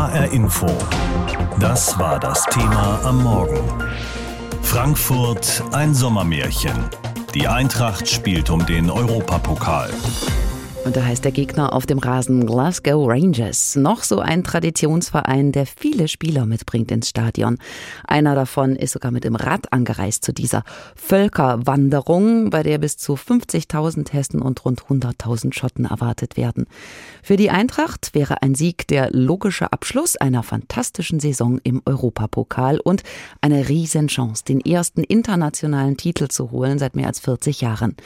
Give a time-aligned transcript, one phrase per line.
[0.00, 0.66] HR Info.
[1.58, 3.60] Das war das Thema am Morgen.
[4.62, 6.72] Frankfurt ein Sommermärchen.
[7.34, 9.90] Die Eintracht spielt um den Europapokal.
[10.82, 13.76] Und da heißt der Gegner auf dem Rasen Glasgow Rangers.
[13.76, 17.58] Noch so ein Traditionsverein, der viele Spieler mitbringt ins Stadion.
[18.06, 20.64] Einer davon ist sogar mit dem Rad angereist zu dieser
[20.96, 26.64] Völkerwanderung, bei der bis zu 50.000 Hessen und rund 100.000 Schotten erwartet werden.
[27.22, 33.02] Für die Eintracht wäre ein Sieg der logische Abschluss einer fantastischen Saison im Europapokal und
[33.42, 37.96] eine Riesenchance, den ersten internationalen Titel zu holen seit mehr als 40 Jahren.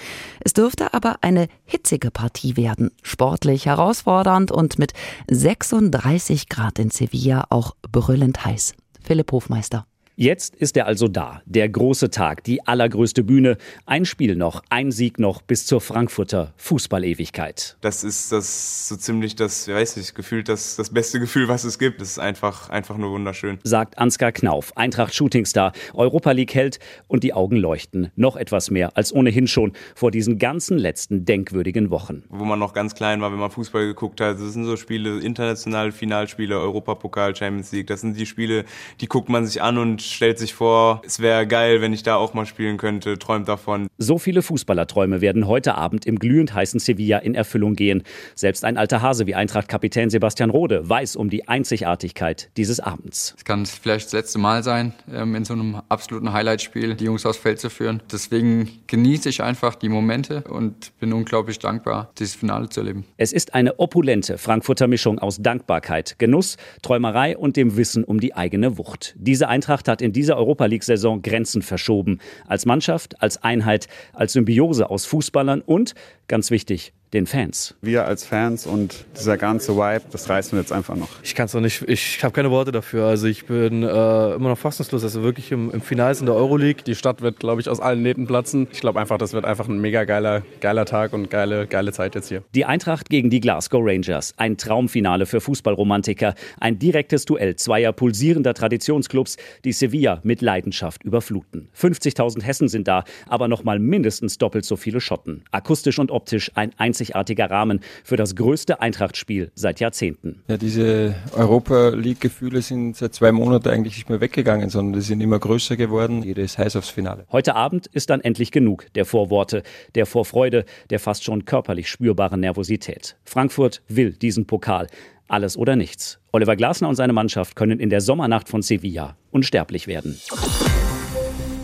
[0.41, 2.91] Es dürfte aber eine hitzige Partie werden werden.
[3.02, 4.92] Sportlich herausfordernd und mit
[5.30, 8.74] 36 Grad in Sevilla auch brüllend heiß.
[9.02, 9.86] Philipp Hofmeister.
[10.16, 13.56] Jetzt ist er also da, der große Tag, die allergrößte Bühne.
[13.84, 17.77] Ein Spiel noch, ein Sieg noch bis zur Frankfurter Fußballewigkeit.
[17.80, 21.64] Das ist das so ziemlich das, ich weiß nicht, gefühlt das, das beste Gefühl, was
[21.64, 22.00] es gibt.
[22.00, 23.58] Das ist einfach, einfach nur wunderschön.
[23.64, 28.12] Sagt Ansgar Knauf, Eintracht Shootingstar, Europa League Held und die Augen leuchten.
[28.14, 32.22] Noch etwas mehr als ohnehin schon vor diesen ganzen letzten denkwürdigen Wochen.
[32.28, 35.19] Wo man noch ganz klein war, wenn man Fußball geguckt hat, das sind so Spiele,
[35.19, 37.88] internationale Finalspiele, Europapokal, Champions League.
[37.88, 38.64] Das sind die Spiele,
[39.00, 42.16] die guckt man sich an und stellt sich vor, es wäre geil, wenn ich da
[42.16, 43.88] auch mal spielen könnte, träumt davon.
[43.98, 48.02] So viele Fußballerträume werden heute Abend im glühend heißen Sevilla in Erfüllung gehen.
[48.34, 53.34] Selbst ein alter Hase wie Eintracht-Kapitän Sebastian Rode weiß um die Einzigartigkeit dieses Abends.
[53.36, 57.27] Es kann vielleicht das letzte Mal sein, ähm, in so einem absoluten Highlightspiel die Jungs
[57.27, 58.02] aufs Feld zu führen.
[58.10, 63.05] Deswegen genieße ich einfach die Momente und bin unglaublich dankbar, dieses Finale zu erleben.
[63.16, 68.34] Es ist eine opulente Frankfurter Mischung aus Dankbarkeit, Genuss, Träumerei und dem Wissen um die
[68.34, 69.14] eigene Wucht.
[69.16, 72.19] Diese Eintracht hat hat in dieser Europa League-Saison Grenzen verschoben.
[72.48, 75.95] Als Mannschaft, als Einheit, als Symbiose aus Fußballern und,
[76.27, 77.74] ganz wichtig, den Fans.
[77.80, 81.08] Wir als Fans und dieser ganze Vibe, das reißen wir jetzt einfach noch.
[81.22, 83.06] Ich kann es noch nicht, ich habe keine Worte dafür.
[83.06, 83.86] Also ich bin äh,
[84.34, 85.04] immer noch fassungslos.
[85.04, 86.82] Also wirklich im, im Finale in der Euroleague.
[86.84, 88.66] Die Stadt wird, glaube ich, aus allen Nähten platzen.
[88.72, 92.14] Ich glaube einfach, das wird einfach ein mega geiler, geiler Tag und geile, geile Zeit
[92.14, 92.42] jetzt hier.
[92.54, 94.34] Die Eintracht gegen die Glasgow Rangers.
[94.36, 96.34] Ein Traumfinale für Fußballromantiker.
[96.60, 101.69] Ein direktes Duell zweier pulsierender Traditionsclubs, die Sevilla mit Leidenschaft überfluten.
[101.78, 105.44] 50.000 Hessen sind da, aber noch mal mindestens doppelt so viele Schotten.
[105.53, 110.42] Akustisch und optisch ein einziges einzigartiger Rahmen für das größte Eintrachtspiel seit Jahrzehnten.
[110.48, 115.20] Ja, diese Europa League-Gefühle sind seit zwei Monaten eigentlich nicht mehr weggegangen, sondern die sind
[115.20, 116.22] immer größer geworden.
[116.22, 117.26] Jeder ist heiß aufs Finale.
[117.31, 119.62] Heute Abend ist dann endlich genug der Vorworte,
[119.94, 123.16] der Vorfreude, der fast schon körperlich spürbaren Nervosität.
[123.25, 124.86] Frankfurt will diesen Pokal.
[125.26, 126.19] Alles oder nichts.
[126.32, 130.21] Oliver Glasner und seine Mannschaft können in der Sommernacht von Sevilla unsterblich werden.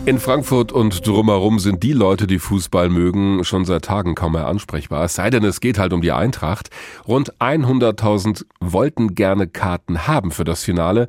[0.07, 4.47] In Frankfurt und drumherum sind die Leute, die Fußball mögen, schon seit Tagen kaum mehr
[4.47, 5.05] ansprechbar.
[5.05, 6.71] Es sei denn, es geht halt um die Eintracht.
[7.07, 11.07] Rund 100.000 wollten gerne Karten haben für das Finale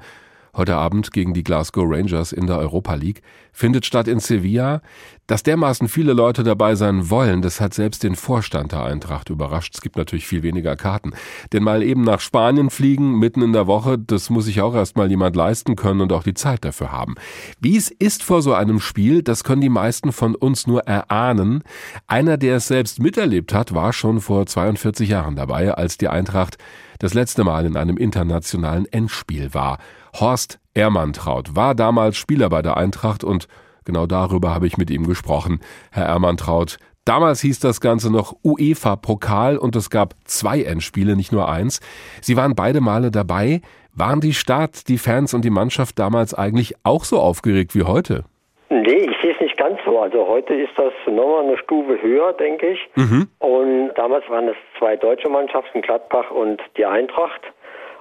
[0.54, 4.82] heute Abend gegen die Glasgow Rangers in der Europa League, findet statt in Sevilla.
[5.28, 9.74] Dass dermaßen viele Leute dabei sein wollen, das hat selbst den Vorstand der Eintracht überrascht.
[9.74, 11.12] Es gibt natürlich viel weniger Karten.
[11.52, 15.10] Denn mal eben nach Spanien fliegen, mitten in der Woche, das muss sich auch erstmal
[15.10, 17.14] jemand leisten können und auch die Zeit dafür haben.
[17.60, 21.62] Wie es ist vor so einem Spiel, das können die meisten von uns nur erahnen.
[22.08, 26.58] Einer, der es selbst miterlebt hat, war schon vor 42 Jahren dabei, als die Eintracht
[26.98, 29.78] das letzte Mal in einem internationalen Endspiel war.
[30.14, 33.46] Horst Ermantraut war damals Spieler bei der Eintracht und
[33.84, 35.60] genau darüber habe ich mit ihm gesprochen.
[35.90, 41.48] Herr Ermantraut, damals hieß das Ganze noch UEFA-Pokal und es gab zwei Endspiele, nicht nur
[41.48, 41.80] eins.
[42.20, 43.60] Sie waren beide Male dabei.
[43.94, 48.24] Waren die Stadt, die Fans und die Mannschaft damals eigentlich auch so aufgeregt wie heute?
[48.70, 50.00] Nee, ich sehe es nicht ganz so.
[50.00, 52.80] Also heute ist das nochmal eine Stufe höher, denke ich.
[52.94, 53.28] Mhm.
[53.38, 57.42] Und damals waren es zwei deutsche Mannschaften, Gladbach und die Eintracht.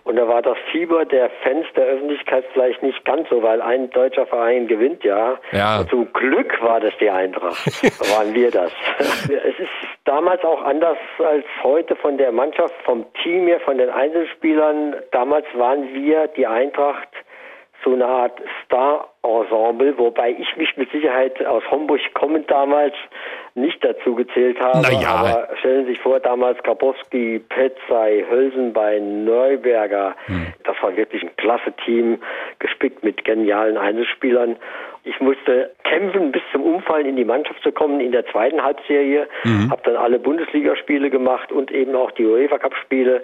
[0.03, 3.89] Und da war das Fieber der Fans der Öffentlichkeit vielleicht nicht ganz so, weil ein
[3.91, 5.39] deutscher Verein gewinnt ja.
[5.51, 5.85] ja.
[5.89, 7.66] zum Glück war das die Eintracht,
[8.16, 8.72] waren wir das.
[9.00, 9.69] es ist
[10.06, 14.95] damals auch anders als heute von der Mannschaft, vom Team her, von den Einzelspielern.
[15.12, 17.07] Damals waren wir die Eintracht
[17.83, 22.94] so eine Art Star-Ensemble, wobei ich mich mit Sicherheit aus Homburg kommend damals
[23.56, 24.81] nicht dazu gezählt habe.
[24.81, 25.10] Naja.
[25.10, 30.16] Aber stellen Sie sich vor, damals Grabowski, Petzai, Hölsenbein, Neuberger.
[30.25, 30.54] Hm.
[30.63, 32.19] Das war wirklich ein klasse Team,
[32.60, 34.57] gespickt mit genialen Einzelspielern.
[35.04, 39.28] Ich musste kämpfen, bis zum Umfallen in die Mannschaft zu kommen in der zweiten Halbserie.
[39.44, 39.72] Mhm.
[39.72, 43.24] Habe dann alle Bundesligaspiele gemacht und eben auch die UEFA Cup Spiele.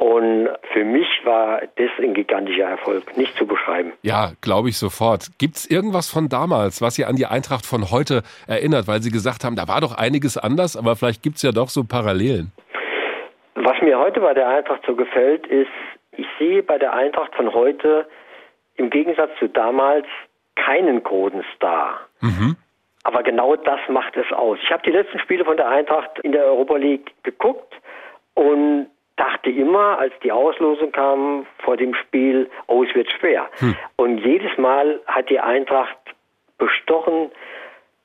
[0.00, 3.92] Und für mich war das ein gigantischer Erfolg, nicht zu beschreiben.
[4.00, 5.26] Ja, glaube ich sofort.
[5.36, 8.88] Gibt es irgendwas von damals, was Sie an die Eintracht von heute erinnert?
[8.88, 11.68] Weil Sie gesagt haben, da war doch einiges anders, aber vielleicht gibt es ja doch
[11.68, 12.50] so Parallelen.
[13.56, 15.68] Was mir heute bei der Eintracht so gefällt, ist,
[16.16, 18.08] ich sehe bei der Eintracht von heute
[18.76, 20.06] im Gegensatz zu damals
[20.56, 22.00] keinen großen Star.
[22.22, 22.56] Mhm.
[23.02, 24.58] Aber genau das macht es aus.
[24.62, 27.74] Ich habe die letzten Spiele von der Eintracht in der Europa League geguckt
[28.32, 28.86] und
[29.20, 33.50] dachte immer, als die Auslosung kam vor dem Spiel, oh, es wird schwer.
[33.58, 33.76] Hm.
[33.96, 35.98] Und jedes Mal hat die Eintracht
[36.56, 37.30] bestochen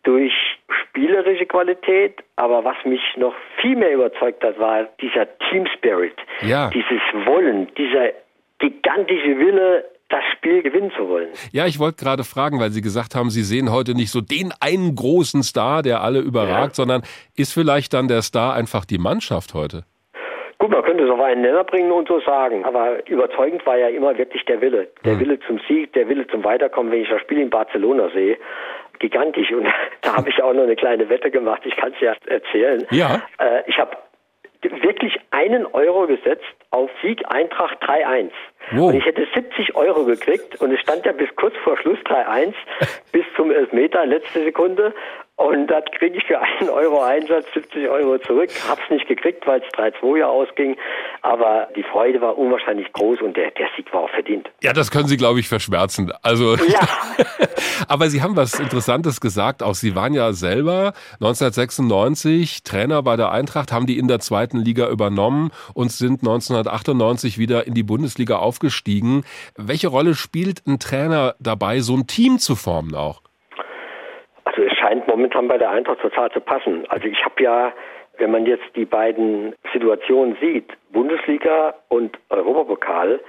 [0.03, 0.33] durch
[0.81, 6.69] spielerische Qualität, aber was mich noch viel mehr überzeugt hat, war dieser Team Spirit, ja.
[6.69, 8.09] dieses Wollen, dieser
[8.59, 11.29] gigantische Wille, das Spiel gewinnen zu wollen.
[11.51, 14.53] Ja, ich wollte gerade fragen, weil Sie gesagt haben, Sie sehen heute nicht so den
[14.59, 16.75] einen großen Star, der alle überragt, ja.
[16.75, 17.01] sondern
[17.35, 19.85] ist vielleicht dann der Star einfach die Mannschaft heute?
[20.65, 23.87] Gut, man könnte es auf einen Nenner bringen und so sagen, aber überzeugend war ja
[23.89, 24.87] immer wirklich der Wille.
[25.03, 25.19] Der hm.
[25.19, 26.91] Wille zum Sieg, der Wille zum Weiterkommen.
[26.91, 28.39] Wenn ich das Spiel in Barcelona sehe,
[28.97, 29.51] gigantisch.
[29.51, 29.67] Und
[30.01, 31.61] da habe ich auch noch eine kleine Wette gemacht.
[31.65, 32.83] Ich kann es ja erzählen.
[32.89, 33.21] Ja.
[33.37, 33.95] Äh, ich habe
[34.81, 38.31] wirklich einen Euro gesetzt auf Sieg Eintracht 3-1.
[38.71, 38.89] Wow.
[38.89, 42.55] Und ich hätte 70 Euro gekriegt und es stand ja bis kurz vor Schluss 3-1
[43.11, 44.95] bis zum Elfmeter, letzte Sekunde.
[45.37, 48.49] Und das kriege ich für einen Euro Einsatz 70 Euro zurück.
[48.69, 50.77] Hab's nicht gekriegt, weil es 3-2 ja ausging.
[51.23, 54.49] Aber die Freude war unwahrscheinlich groß und der, der Sieg war auch verdient.
[54.63, 56.13] Ja, das können Sie, glaube ich, verschmerzen.
[56.21, 56.87] Also, ja.
[57.89, 59.61] aber Sie haben was Interessantes gesagt.
[59.61, 64.59] Auch Sie waren ja selber 1996 Trainer bei der Eintracht, haben die in der zweiten
[64.59, 69.25] Liga übernommen und sind 1998 wieder in die Bundesliga aufgestiegen.
[69.57, 73.24] Welche Rolle spielt ein Trainer dabei, so ein Team zu formen auch?
[74.85, 76.85] Scheint momentan bei der Eintracht total zu passen.
[76.89, 77.73] Also ich habe ja,
[78.17, 83.19] wenn man jetzt die beiden Situationen sieht, Bundesliga und Europapokal,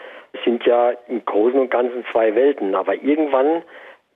[0.45, 2.75] sind ja im Großen und Ganzen zwei Welten.
[2.75, 3.63] Aber irgendwann,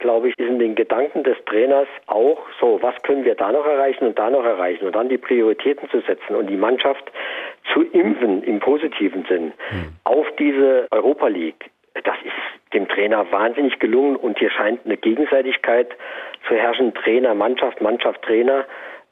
[0.01, 3.67] glaube ich, ist in den Gedanken des Trainers auch so, was können wir da noch
[3.67, 7.11] erreichen und da noch erreichen und dann die Prioritäten zu setzen und die Mannschaft
[7.73, 9.93] zu impfen im positiven Sinn hm.
[10.05, 11.71] auf diese Europa League.
[12.05, 15.89] Das ist dem Trainer wahnsinnig gelungen und hier scheint eine Gegenseitigkeit
[16.49, 18.65] zu herrschen, Trainer, Mannschaft, Mannschaft, Trainer,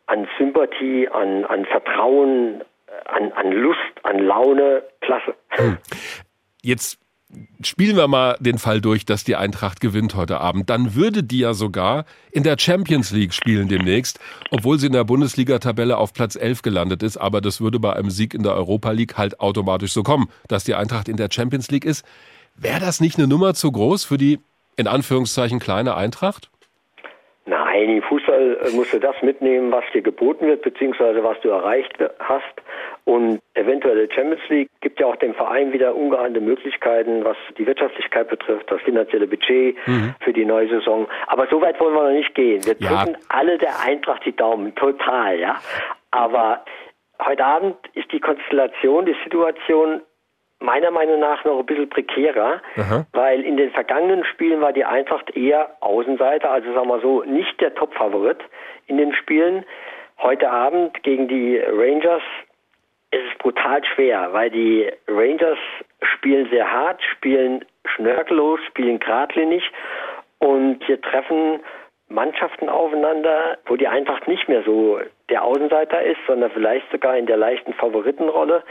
[0.07, 2.63] an Sympathie, an, an Vertrauen,
[3.07, 5.35] an, an Lust, an Laune, klasse.
[5.51, 5.79] Hm.
[6.63, 7.01] Jetzt
[7.63, 10.71] spielen wir mal den Fall durch, dass die Eintracht gewinnt heute Abend.
[10.71, 14.19] Dann würde die ja sogar in der Champions League spielen demnächst,
[14.51, 17.19] obwohl sie in der Bundesliga-Tabelle auf Platz 11 gelandet ist.
[17.19, 20.65] Aber das würde bei einem Sieg in der Europa League halt automatisch so kommen, dass
[20.65, 22.05] die Eintracht in der Champions League ist.
[22.61, 24.41] Wäre das nicht eine Nummer zu groß für die
[24.77, 26.51] in Anführungszeichen kleine Eintracht?
[27.47, 31.49] Nein, im Fußball äh, musst du das mitnehmen, was dir geboten wird, beziehungsweise was du
[31.49, 32.45] erreicht hast.
[33.05, 37.67] Und eventuell die Champions League gibt ja auch dem Verein wieder ungeahnte Möglichkeiten, was die
[37.67, 40.15] Wirtschaftlichkeit betrifft, das finanzielle Budget mhm.
[40.21, 41.09] für die neue Saison.
[41.27, 42.67] Aber so weit wollen wir noch nicht gehen.
[42.67, 43.19] Wir drücken ja.
[43.31, 45.57] alle der Eintracht die Daumen, total, ja.
[46.11, 46.65] Aber
[47.25, 50.03] heute Abend ist die Konstellation, die Situation
[50.61, 53.07] meiner Meinung nach noch ein bisschen prekärer, Aha.
[53.13, 57.61] weil in den vergangenen Spielen war die Eintracht eher Außenseiter, also sagen wir so, nicht
[57.61, 58.39] der Top-Favorit
[58.87, 59.65] in den Spielen.
[60.21, 62.23] Heute Abend gegen die Rangers
[63.11, 65.59] ist es brutal schwer, weil die Rangers
[66.03, 69.63] spielen sehr hart, spielen schnörkellos, spielen geradlinig
[70.39, 71.61] und hier treffen
[72.09, 77.27] Mannschaften aufeinander, wo die Eintracht nicht mehr so der Außenseiter ist, sondern vielleicht sogar in
[77.27, 78.63] der leichten Favoritenrolle.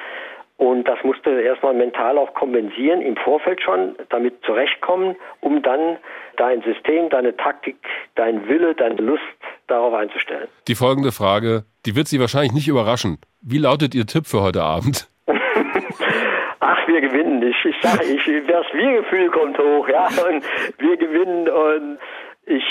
[0.57, 5.97] Und das musste erstmal mental auch kompensieren, im Vorfeld schon, damit zurechtkommen, um dann
[6.37, 7.77] dein System, deine Taktik,
[8.15, 9.21] dein Wille, deine Lust
[9.67, 10.47] darauf einzustellen.
[10.67, 13.19] Die folgende Frage, die wird Sie wahrscheinlich nicht überraschen.
[13.41, 15.07] Wie lautet Ihr Tipp für heute Abend?
[16.59, 17.43] Ach, wir gewinnen.
[17.43, 20.43] Ich, ich sage, ich, das Wir-Gefühl kommt hoch, ja, und
[20.79, 21.99] wir gewinnen und
[22.45, 22.63] ich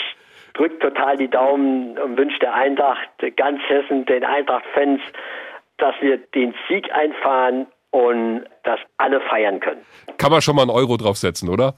[0.54, 5.00] drücke total die Daumen und wünsche der Eintracht, ganz Hessen, den Eintracht-Fans,
[5.78, 7.66] dass wir den Sieg einfahren
[7.96, 9.80] und das alle feiern können.
[10.18, 11.76] Kann man schon mal einen Euro draufsetzen, oder?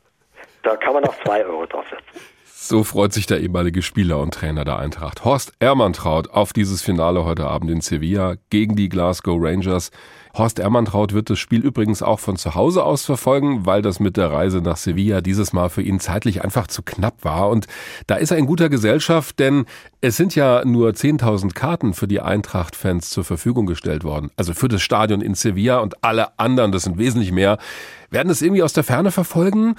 [0.64, 2.20] Da kann man auch zwei Euro draufsetzen.
[2.68, 7.24] So freut sich der ehemalige Spieler und Trainer der Eintracht Horst Ermantraut auf dieses Finale
[7.24, 9.90] heute Abend in Sevilla gegen die Glasgow Rangers.
[10.34, 14.18] Horst Ermantraut wird das Spiel übrigens auch von zu Hause aus verfolgen, weil das mit
[14.18, 17.48] der Reise nach Sevilla dieses Mal für ihn zeitlich einfach zu knapp war.
[17.48, 17.68] Und
[18.06, 19.64] da ist er in guter Gesellschaft, denn
[20.02, 24.30] es sind ja nur 10.000 Karten für die Eintracht-Fans zur Verfügung gestellt worden.
[24.36, 27.56] Also für das Stadion in Sevilla und alle anderen, das sind wesentlich mehr,
[28.10, 29.74] werden es irgendwie aus der Ferne verfolgen.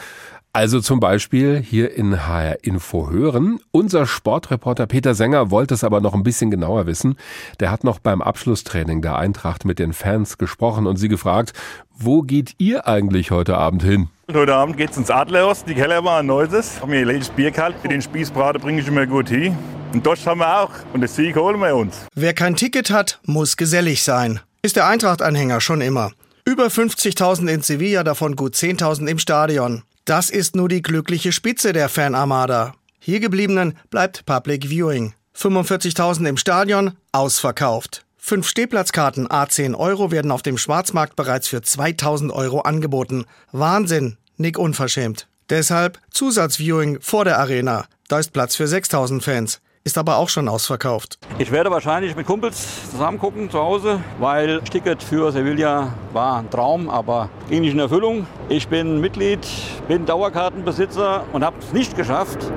[0.51, 3.59] Also zum Beispiel hier in HR Info hören.
[3.69, 7.17] Unser Sportreporter Peter Sänger wollte es aber noch ein bisschen genauer wissen.
[7.59, 11.53] Der hat noch beim Abschlusstraining der Eintracht mit den Fans gesprochen und sie gefragt,
[11.95, 14.09] wo geht ihr eigentlich heute Abend hin?
[14.33, 16.81] Heute Abend geht's ins Adlerhaus, die Kellerbar, Neuses.
[16.81, 17.77] Haben mir ein letztes Bier gehalten.
[17.81, 19.55] Für den Spießbraten bringe ich immer gut hin.
[19.93, 20.71] Und Dost haben wir auch.
[20.93, 22.07] Und das Sieg holen wir uns.
[22.15, 24.39] Wer kein Ticket hat, muss gesellig sein.
[24.63, 26.11] ist der Eintracht-Anhänger schon immer.
[26.45, 29.83] Über 50.000 in Sevilla, davon gut 10.000 im Stadion.
[30.09, 32.73] Das ist nur die glückliche Spitze der Fanarmada.
[32.97, 35.13] Hier gebliebenen bleibt Public Viewing.
[35.37, 38.07] 45.000 im Stadion, ausverkauft.
[38.17, 43.25] Fünf Stehplatzkarten A10 Euro werden auf dem Schwarzmarkt bereits für 2000 Euro angeboten.
[43.51, 45.27] Wahnsinn, Nick unverschämt.
[45.51, 47.85] Deshalb Zusatzviewing vor der Arena.
[48.07, 51.17] Da ist Platz für 6000 Fans ist aber auch schon ausverkauft.
[51.37, 56.39] Ich werde wahrscheinlich mit Kumpels zusammen gucken zu Hause, weil das Ticket für Sevilla war
[56.39, 58.27] ein Traum, aber ging nicht in Erfüllung.
[58.49, 59.39] Ich bin Mitglied,
[59.87, 62.51] bin Dauerkartenbesitzer und habe es nicht geschafft,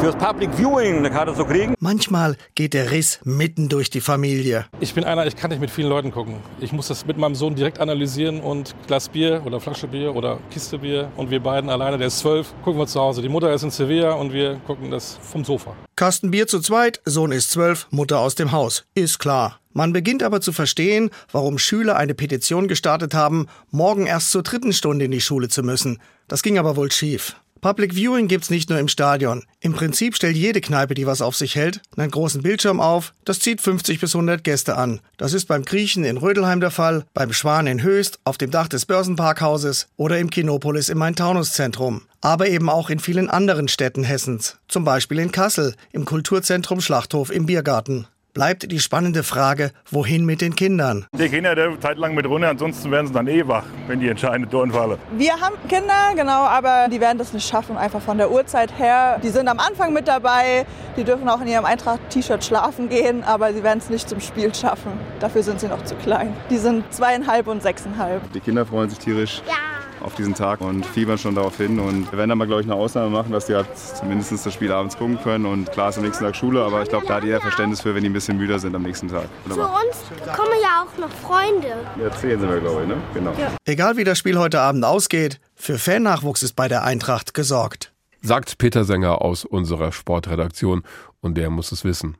[0.00, 1.74] fürs Public Viewing eine Karte zu kriegen.
[1.80, 4.66] Manchmal geht der Riss mitten durch die Familie.
[4.80, 6.36] Ich bin einer, ich kann nicht mit vielen Leuten gucken.
[6.60, 10.38] Ich muss das mit meinem Sohn direkt analysieren und Glas Bier oder Flasche Bier oder
[10.50, 13.22] Kiste Bier und wir beiden alleine, der ist zwölf, gucken wir zu Hause.
[13.22, 15.74] Die Mutter ist in Sevilla und wir gucken das vom Sofa.
[15.96, 18.84] Kasten Bier zu zweit, Sohn ist zwölf, Mutter aus dem Haus.
[18.94, 19.60] Ist klar.
[19.72, 24.72] Man beginnt aber zu verstehen, warum Schüler eine Petition gestartet haben, morgen erst zur dritten
[24.72, 26.00] Stunde in die Schule zu müssen.
[26.28, 27.36] Das ging aber wohl schief.
[27.60, 29.44] Public Viewing gibt's nicht nur im Stadion.
[29.60, 33.14] Im Prinzip stellt jede Kneipe, die was auf sich hält, einen großen Bildschirm auf.
[33.24, 35.00] Das zieht 50 bis 100 Gäste an.
[35.16, 38.68] Das ist beim Griechen in Rödelheim der Fall, beim Schwan in Höchst, auf dem Dach
[38.68, 42.02] des Börsenparkhauses oder im Kinopolis im Main-Taunus-Zentrum.
[42.20, 44.58] Aber eben auch in vielen anderen Städten Hessens.
[44.68, 48.06] Zum Beispiel in Kassel, im Kulturzentrum Schlachthof im Biergarten
[48.36, 51.06] bleibt die spannende Frage, wohin mit den Kindern?
[51.14, 54.10] Die ja der Zeit lang mit runter, ansonsten werden sie dann eh wach, wenn die
[54.10, 54.98] entscheidende Toren fallen.
[55.16, 59.18] Wir haben Kinder, genau, aber die werden das nicht schaffen, einfach von der Uhrzeit her.
[59.22, 60.66] Die sind am Anfang mit dabei,
[60.98, 64.54] die dürfen auch in ihrem Eintracht-T-Shirt schlafen gehen, aber sie werden es nicht zum Spiel
[64.54, 64.92] schaffen.
[65.18, 66.34] Dafür sind sie noch zu klein.
[66.50, 68.20] Die sind zweieinhalb und sechseinhalb.
[68.34, 69.40] Die Kinder freuen sich tierisch.
[69.48, 71.78] Ja auf diesen Tag und fiebern schon darauf hin.
[71.78, 74.52] Und wir werden dann mal, glaube ich, eine Ausnahme machen, dass die halt zumindest das
[74.52, 75.46] Spiel abends gucken können.
[75.46, 77.94] Und klar ist am nächsten Tag Schule, aber ich glaube, da hat jeder Verständnis für,
[77.94, 79.28] wenn die ein bisschen müder sind am nächsten Tag.
[79.48, 81.74] Zu uns kommen ja auch noch Freunde.
[82.00, 82.96] Ja, zehn sind wir, glaube ich, ne?
[83.14, 83.32] Genau.
[83.38, 83.52] Ja.
[83.64, 87.92] Egal wie das Spiel heute Abend ausgeht, für Fannachwuchs ist bei der Eintracht gesorgt.
[88.22, 90.82] Sagt Peter Sänger aus unserer Sportredaktion
[91.20, 92.16] und der muss es wissen.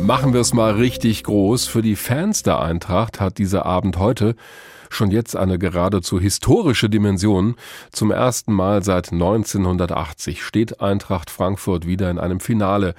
[0.00, 1.66] Machen wir es mal richtig groß.
[1.66, 4.36] Für die Fans der Eintracht hat dieser Abend heute
[4.94, 7.56] schon jetzt eine geradezu historische Dimension.
[7.92, 12.94] Zum ersten Mal seit 1980 steht Eintracht Frankfurt wieder in einem Finale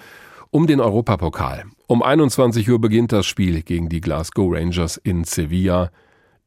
[0.51, 1.65] um den Europapokal.
[1.87, 5.91] Um 21 Uhr beginnt das Spiel gegen die Glasgow Rangers in Sevilla.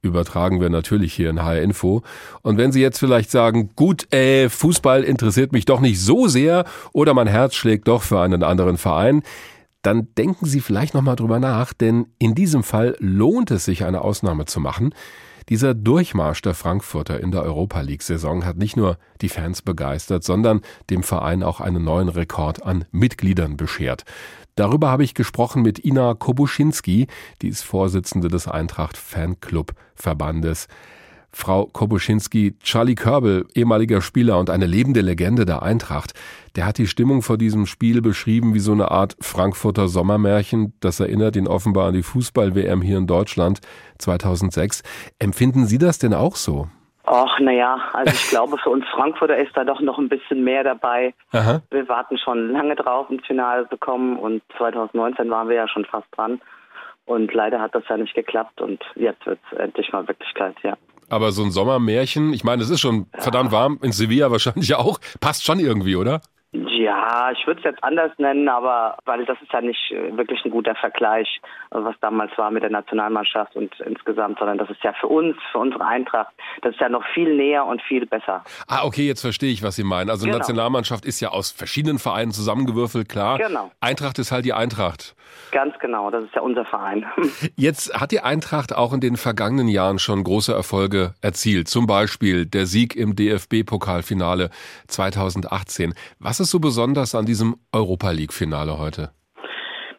[0.01, 2.03] Übertragen wir natürlich hier in HR Info.
[2.43, 6.65] Und wenn Sie jetzt vielleicht sagen, gut, äh, Fußball interessiert mich doch nicht so sehr
[6.93, 9.23] oder mein Herz schlägt doch für einen anderen Verein,
[9.83, 14.03] dann denken Sie vielleicht nochmal drüber nach, denn in diesem Fall lohnt es sich, eine
[14.03, 14.95] Ausnahme zu machen.
[15.49, 20.61] Dieser Durchmarsch der Frankfurter in der Europa League-Saison hat nicht nur die Fans begeistert, sondern
[20.91, 24.05] dem Verein auch einen neuen Rekord an Mitgliedern beschert.
[24.57, 27.07] Darüber habe ich gesprochen mit Ina Kobuschinski,
[27.41, 30.69] die ist Vorsitzende des Eintracht Fanclub Verbandes.
[31.33, 36.15] Frau Kobuschinski, Charlie Körbel, ehemaliger Spieler und eine lebende Legende der Eintracht,
[36.57, 40.73] der hat die Stimmung vor diesem Spiel beschrieben wie so eine Art Frankfurter Sommermärchen.
[40.81, 43.61] Das erinnert ihn offenbar an die Fußball-WM hier in Deutschland
[43.99, 44.83] 2006.
[45.19, 46.69] Empfinden Sie das denn auch so?
[47.11, 50.63] Ach, naja, also ich glaube, für uns Frankfurter ist da doch noch ein bisschen mehr
[50.63, 51.15] dabei.
[51.33, 51.63] Aha.
[51.71, 55.87] Wir warten schon lange drauf, ins Finale zu kommen und 2019 waren wir ja schon
[55.87, 56.41] fast dran.
[57.07, 60.77] Und leider hat das ja nicht geklappt und jetzt wird es endlich mal Wirklichkeit, ja.
[61.09, 65.01] Aber so ein Sommermärchen, ich meine, es ist schon verdammt warm, in Sevilla wahrscheinlich auch,
[65.21, 66.21] passt schon irgendwie, oder?
[66.53, 70.43] Ja, ich würde es jetzt anders nennen, aber weil das ist ja nicht äh, wirklich
[70.47, 74.95] ein guter Vergleich, was damals war mit der Nationalmannschaft und insgesamt, sondern das ist ja
[74.95, 78.45] für uns, für unsere Eintracht, das ist ja noch viel näher und viel besser.
[78.67, 80.09] Ah, okay, jetzt verstehe ich, was Sie meinen.
[80.09, 80.39] Also genau.
[80.39, 83.37] Nationalmannschaft ist ja aus verschiedenen Vereinen zusammengewürfelt, klar.
[83.37, 83.71] Genau.
[83.81, 85.15] Eintracht ist halt die Eintracht.
[85.51, 87.07] Ganz genau, das ist ja unser Verein.
[87.57, 91.69] Jetzt hat die Eintracht auch in den vergangenen Jahren schon große Erfolge erzielt.
[91.69, 94.51] Zum Beispiel der Sieg im DFB-Pokalfinale
[94.89, 95.95] 2018.
[96.19, 99.11] Was ist so besonders an diesem Europa League-Finale heute?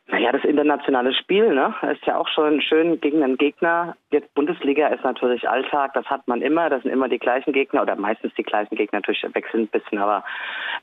[0.08, 3.96] Naja, das internationale Spiel ne, ist ja auch schon schön gegen einen Gegner.
[4.12, 7.84] Jetzt Bundesliga ist natürlich Alltag, das hat man immer, das sind immer die gleichen Gegner
[7.84, 10.24] oder meistens die gleichen Gegner, natürlich wechseln ein bisschen, aber,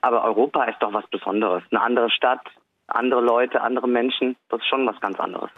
[0.01, 1.65] aber Europa ist doch was Besonderes.
[1.71, 2.41] Eine andere Stadt,
[2.87, 5.51] andere Leute, andere Menschen, das ist schon was ganz anderes.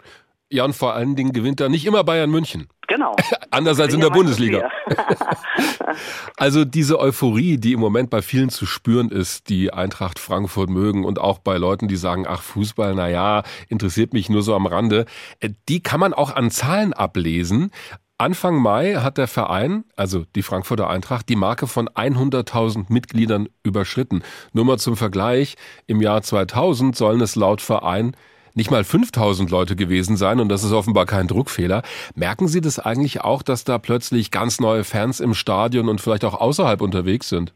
[0.51, 2.67] Ja, und vor allen Dingen gewinnt da nicht immer Bayern München.
[2.87, 3.15] Genau.
[3.51, 4.69] Anders als in der Bundesliga.
[6.37, 11.05] also diese Euphorie, die im Moment bei vielen zu spüren ist, die Eintracht Frankfurt mögen
[11.05, 14.65] und auch bei Leuten, die sagen, ach Fußball, na ja, interessiert mich nur so am
[14.65, 15.05] Rande,
[15.39, 17.71] äh, die kann man auch an Zahlen ablesen.
[18.17, 24.23] Anfang Mai hat der Verein, also die Frankfurter Eintracht, die Marke von 100.000 Mitgliedern überschritten.
[24.51, 25.55] Nur mal zum Vergleich,
[25.87, 28.17] im Jahr 2000 sollen es laut Verein
[28.53, 31.83] nicht mal 5000 Leute gewesen sein und das ist offenbar kein Druckfehler.
[32.15, 36.25] Merken Sie das eigentlich auch, dass da plötzlich ganz neue Fans im Stadion und vielleicht
[36.25, 37.53] auch außerhalb unterwegs sind?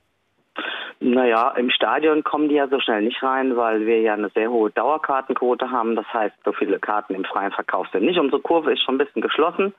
[1.06, 4.50] Naja, im Stadion kommen die ja so schnell nicht rein, weil wir ja eine sehr
[4.50, 5.98] hohe Dauerkartenquote haben.
[5.98, 8.18] Das heißt, so viele Karten im freien Verkauf sind nicht.
[8.18, 9.74] Unsere Kurve ist schon ein bisschen geschlossen.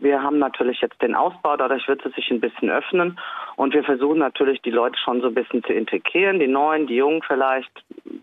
[0.00, 3.18] Wir haben natürlich jetzt den Ausbau, dadurch wird es sich ein bisschen öffnen.
[3.56, 6.96] Und wir versuchen natürlich, die Leute schon so ein bisschen zu integrieren, die Neuen, die
[6.96, 7.70] Jungen vielleicht.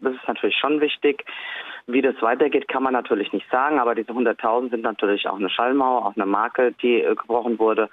[0.01, 1.23] Das ist natürlich schon wichtig.
[1.87, 5.49] Wie das weitergeht, kann man natürlich nicht sagen, aber diese 100.000 sind natürlich auch eine
[5.49, 7.89] Schallmauer, auch eine Marke, die äh, gebrochen wurde.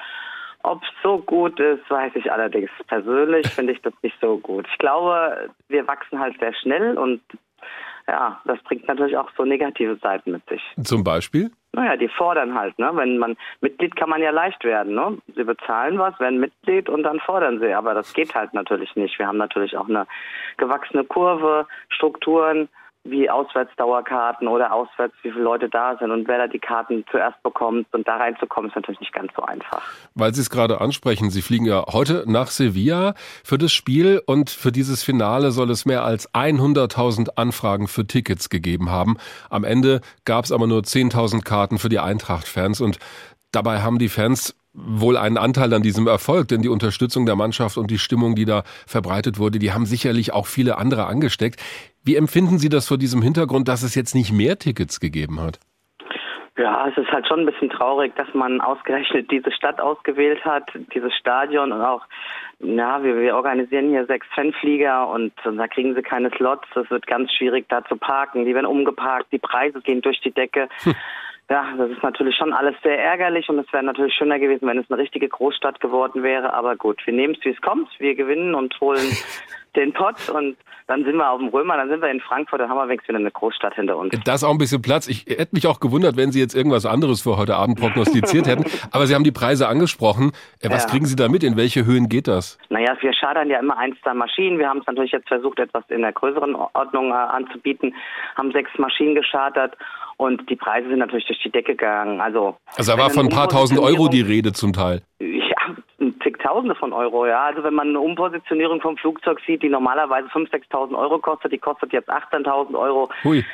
[0.65, 2.71] Ob es so gut ist, weiß ich allerdings.
[2.89, 4.67] Persönlich finde ich das nicht so gut.
[4.73, 7.21] Ich glaube, wir wachsen halt sehr schnell und
[8.09, 10.63] ja, das bringt natürlich auch so negative Seiten mit sich.
[10.83, 11.51] Zum Beispiel?
[11.73, 12.91] Naja, die fordern halt, ne?
[12.95, 15.19] Wenn man Mitglied kann man ja leicht werden, ne?
[15.35, 17.73] Sie bezahlen was, werden Mitglied und dann fordern sie.
[17.73, 19.19] Aber das geht halt natürlich nicht.
[19.19, 20.07] Wir haben natürlich auch eine
[20.57, 22.69] gewachsene Kurve, Strukturen
[23.05, 27.41] wie Auswärtsdauerkarten oder auswärts, wie viele Leute da sind und wer da die Karten zuerst
[27.43, 27.87] bekommt.
[27.93, 29.83] Und da reinzukommen, ist natürlich nicht ganz so einfach.
[30.15, 34.49] Weil Sie es gerade ansprechen, Sie fliegen ja heute nach Sevilla für das Spiel und
[34.49, 39.19] für dieses Finale soll es mehr als 100.000 Anfragen für Tickets gegeben haben.
[39.51, 42.99] Am Ende gab es aber nur 10.000 Karten für die Eintracht-Fans und
[43.53, 47.79] dabei haben die Fans wohl einen Anteil an diesem Erfolg, denn die Unterstützung der Mannschaft
[47.79, 51.61] und die Stimmung, die da verbreitet wurde, die haben sicherlich auch viele andere angesteckt.
[52.05, 55.59] Wie empfinden Sie das vor diesem Hintergrund, dass es jetzt nicht mehr Tickets gegeben hat?
[56.57, 60.71] Ja, es ist halt schon ein bisschen traurig, dass man ausgerechnet diese Stadt ausgewählt hat,
[60.95, 62.03] dieses Stadion und auch,
[62.61, 66.69] ja, wir, wir organisieren hier sechs Fanflieger und, und da kriegen sie keine Slots.
[66.77, 68.45] Es wird ganz schwierig, da zu parken.
[68.45, 70.69] Die werden umgeparkt, die Preise gehen durch die Decke.
[70.83, 70.95] Hm.
[71.51, 74.79] Ja, das ist natürlich schon alles sehr ärgerlich und es wäre natürlich schöner gewesen, wenn
[74.79, 76.55] es eine richtige Großstadt geworden wäre.
[76.55, 77.89] Aber gut, wir nehmen es, wie es kommt.
[77.99, 79.11] Wir gewinnen und holen
[79.77, 82.69] den Pott und dann sind wir auf dem Römer, dann sind wir in Frankfurt, dann
[82.69, 84.15] haben wir wenigstens wieder eine Großstadt hinter uns.
[84.25, 85.09] Da ist auch ein bisschen Platz.
[85.09, 88.65] Ich hätte mich auch gewundert, wenn Sie jetzt irgendwas anderes für heute Abend prognostiziert hätten.
[88.91, 90.33] Aber Sie haben die Preise angesprochen.
[90.61, 90.91] Äh, was ja.
[90.91, 91.43] kriegen Sie da mit?
[91.43, 92.59] In welche Höhen geht das?
[92.69, 94.59] Naja, wir schadern ja immer eins, zwei Maschinen.
[94.59, 97.95] Wir haben es natürlich jetzt versucht, etwas in der größeren Ordnung äh, anzubieten,
[98.37, 99.77] haben sechs Maschinen geschartert
[100.17, 102.21] und die Preise sind natürlich durch die Decke gegangen.
[102.21, 105.03] Also, also da war von ein paar tausend Euro die Rede zum Teil.
[106.45, 107.45] Ja, zigtausende von Euro, ja.
[107.45, 111.59] Also wenn man eine Umpositionierung vom Flugzeug sieht, die normalerweise 5.000, 6.000 Euro kostet, die
[111.59, 113.09] kostet jetzt 18.000 Euro.
[113.25, 113.45] Hui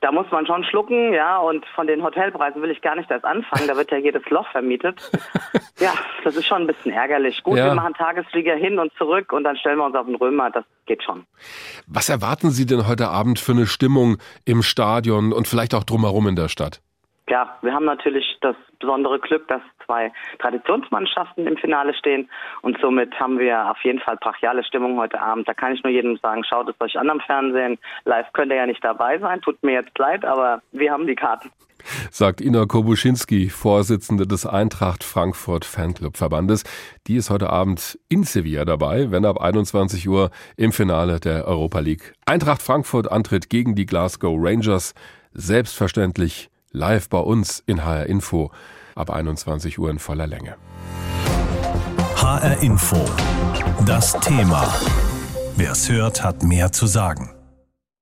[0.00, 3.24] da muss man schon schlucken, ja, und von den Hotelpreisen will ich gar nicht erst
[3.24, 5.00] anfangen, da wird ja jedes Loch vermietet.
[5.78, 7.42] ja, das ist schon ein bisschen ärgerlich.
[7.42, 7.68] Gut, ja.
[7.68, 10.66] wir machen Tagesflieger hin und zurück und dann stellen wir uns auf den Römer, das
[10.84, 11.24] geht schon.
[11.86, 16.28] Was erwarten Sie denn heute Abend für eine Stimmung im Stadion und vielleicht auch drumherum
[16.28, 16.82] in der Stadt?
[17.28, 22.28] Ja, wir haben natürlich das besondere Glück, dass zwei Traditionsmannschaften im Finale stehen
[22.60, 25.48] und somit haben wir auf jeden Fall brachiale Stimmung heute Abend.
[25.48, 27.78] Da kann ich nur jedem sagen, schaut es euch an am Fernsehen.
[28.04, 31.14] Live könnt ihr ja nicht dabei sein, tut mir jetzt leid, aber wir haben die
[31.14, 31.50] Karten.
[32.10, 36.64] Sagt Ina Kobuschinski, Vorsitzende des Eintracht Frankfurt Fanclub Verbandes.
[37.06, 41.80] Die ist heute Abend in Sevilla dabei, wenn ab 21 Uhr im Finale der Europa
[41.80, 44.94] League Eintracht Frankfurt antritt gegen die Glasgow Rangers.
[45.32, 48.50] Selbstverständlich live bei uns in HR Info
[48.94, 50.56] ab 21 Uhr in voller Länge.
[52.16, 53.04] HR Info.
[53.86, 54.66] Das Thema.
[55.56, 57.33] Wer es hört, hat mehr zu sagen.